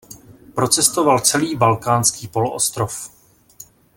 Procestoval 0.55 1.19
celý 1.19 1.55
Balkánský 1.55 2.27
poloostrov. 2.27 3.09